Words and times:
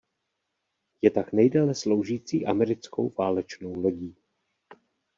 Je 1.01 1.11
tak 1.11 1.33
nejdéle 1.33 1.75
sloužící 1.75 2.45
americkou 2.45 3.09
válečnou 3.09 3.75
lodí. 3.75 4.15